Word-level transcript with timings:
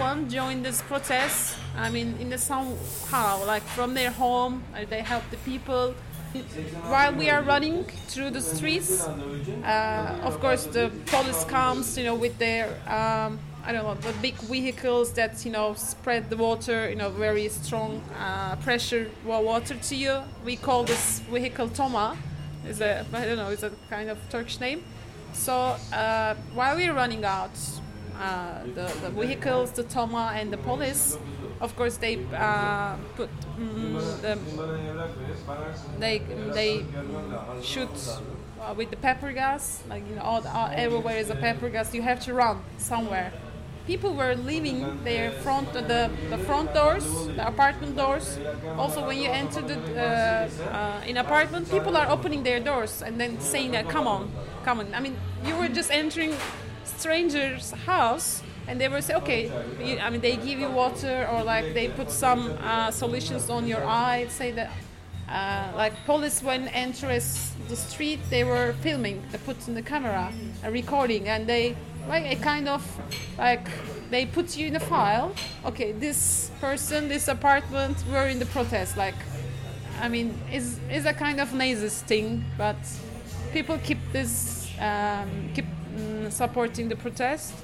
everyone 0.00 0.30
joined 0.30 0.64
this 0.64 0.80
protest. 0.82 1.56
I 1.76 1.90
mean, 1.90 2.14
in 2.20 2.30
the 2.30 2.38
somehow, 2.38 3.44
like 3.44 3.64
from 3.64 3.94
their 3.94 4.12
home, 4.12 4.62
uh, 4.72 4.84
they 4.88 5.02
help 5.02 5.24
the 5.32 5.36
people. 5.38 5.92
While 6.86 7.14
we 7.14 7.28
are 7.30 7.42
running 7.42 7.82
through 8.06 8.30
the 8.30 8.40
streets, 8.40 9.08
uh, 9.08 10.20
of 10.22 10.38
course, 10.38 10.66
the 10.66 10.92
police 11.06 11.42
comes, 11.46 11.98
you 11.98 12.04
know, 12.04 12.14
with 12.14 12.38
their 12.38 12.66
um, 12.86 13.40
I 13.64 13.72
don't 13.72 13.82
know 13.82 13.94
the 13.94 14.16
big 14.22 14.36
vehicles 14.36 15.12
that 15.14 15.44
you 15.44 15.50
know 15.50 15.74
spread 15.74 16.30
the 16.30 16.36
water, 16.36 16.88
you 16.88 16.94
know, 16.94 17.10
very 17.10 17.48
strong 17.48 18.00
uh, 18.20 18.54
pressure 18.56 19.10
water 19.24 19.74
to 19.74 19.96
you. 19.96 20.22
We 20.44 20.54
call 20.54 20.84
this 20.84 21.18
vehicle 21.28 21.70
Toma. 21.70 22.16
Is 22.68 22.80
a 22.80 23.04
I 23.12 23.24
don't 23.24 23.36
know, 23.36 23.50
it's 23.50 23.64
a 23.64 23.72
kind 23.90 24.10
of 24.10 24.18
Turkish 24.30 24.60
name. 24.60 24.84
So 25.32 25.76
uh, 25.92 26.36
while 26.54 26.76
we're 26.76 26.94
running 26.94 27.24
out, 27.24 27.50
uh, 28.18 28.64
the, 28.74 28.92
the 29.02 29.10
vehicles, 29.10 29.70
the 29.72 29.84
Toma 29.84 30.32
and 30.34 30.52
the 30.52 30.56
police, 30.58 31.16
of 31.60 31.74
course 31.76 31.96
they 31.96 32.24
uh, 32.34 32.96
put 33.16 33.28
mm, 33.58 34.20
the, 34.22 34.38
they 35.98 36.18
they 36.52 36.84
shoot 37.62 37.90
uh, 38.60 38.74
with 38.76 38.90
the 38.90 38.96
pepper 38.96 39.32
gas 39.32 39.82
like 39.88 40.08
you 40.08 40.14
know 40.16 40.22
all, 40.22 40.46
all, 40.48 40.70
everywhere 40.72 41.16
is 41.16 41.30
a 41.30 41.34
pepper 41.34 41.68
gas. 41.68 41.94
You 41.94 42.02
have 42.02 42.20
to 42.20 42.34
run 42.34 42.62
somewhere. 42.78 43.32
People 43.86 44.14
were 44.14 44.34
leaving 44.34 45.02
their 45.02 45.30
front 45.30 45.72
the, 45.72 46.10
the 46.28 46.38
front 46.38 46.74
doors 46.74 47.04
the 47.28 47.46
apartment 47.46 47.96
doors. 47.96 48.38
Also 48.76 49.06
when 49.06 49.18
you 49.18 49.30
enter 49.30 49.62
the 49.62 49.78
uh, 49.96 50.48
uh, 50.70 51.00
in 51.06 51.16
apartment 51.16 51.70
people 51.70 51.96
are 51.96 52.08
opening 52.08 52.42
their 52.42 52.60
doors 52.60 53.02
and 53.02 53.18
then 53.20 53.40
saying 53.40 53.72
that 53.72 53.88
come 53.88 54.06
on 54.06 54.30
come 54.64 54.80
on. 54.80 54.94
I 54.94 55.00
mean 55.00 55.16
you 55.44 55.56
were 55.56 55.68
just 55.68 55.90
entering 55.90 56.34
stranger's 56.88 57.70
house 57.70 58.42
and 58.66 58.80
they 58.80 58.88
will 58.88 59.02
say 59.02 59.14
okay 59.14 59.42
you, 59.82 59.98
i 59.98 60.10
mean 60.10 60.20
they 60.20 60.36
give 60.36 60.58
you 60.58 60.70
water 60.70 61.26
or 61.32 61.42
like 61.42 61.74
they 61.74 61.88
put 61.88 62.10
some 62.10 62.50
uh, 62.62 62.90
solutions 62.90 63.48
on 63.50 63.66
your 63.66 63.84
eye. 63.84 64.26
Say 64.28 64.52
that 64.52 64.70
uh, 65.28 65.72
like 65.76 65.92
police 66.04 66.42
when 66.42 66.68
enters 66.68 67.52
the 67.68 67.76
street 67.76 68.20
they 68.30 68.44
were 68.44 68.74
filming 68.80 69.22
they 69.30 69.38
put 69.38 69.68
in 69.68 69.74
the 69.74 69.82
camera 69.82 70.32
a 70.64 70.70
recording 70.70 71.28
and 71.28 71.46
they 71.46 71.76
like 72.08 72.24
a 72.24 72.36
kind 72.36 72.68
of 72.68 72.82
like 73.36 73.68
they 74.10 74.24
put 74.24 74.56
you 74.56 74.68
in 74.68 74.76
a 74.76 74.80
file. 74.80 75.34
Okay 75.66 75.92
this 75.92 76.50
person 76.60 77.08
this 77.08 77.28
apartment 77.28 77.96
were 78.10 78.26
in 78.28 78.38
the 78.38 78.46
protest 78.46 78.96
like 78.96 79.14
i 80.00 80.08
mean 80.08 80.34
is 80.52 80.78
is 80.90 81.04
a 81.06 81.12
kind 81.12 81.40
of 81.40 81.48
nazist 81.50 82.02
thing 82.06 82.44
but 82.56 82.76
people 83.52 83.78
keep 83.78 83.98
this 84.12 84.68
um, 84.80 85.28
keep 85.54 85.66
supporting 86.30 86.88
the 86.88 86.96
protest 86.96 87.54